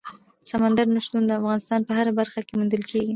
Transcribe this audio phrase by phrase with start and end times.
[0.49, 3.09] سمندر نه شتون د افغانستان په هره برخه کې موندل کېږي.